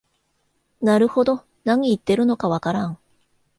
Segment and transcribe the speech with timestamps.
[0.81, 2.97] なるほど、なに言ってるのかわからん